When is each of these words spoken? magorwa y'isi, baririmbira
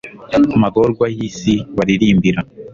magorwa 0.61 1.05
y'isi, 1.15 1.55
baririmbira 1.75 2.39